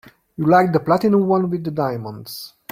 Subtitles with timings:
[0.35, 2.55] You liked the platinum one with the diamonds.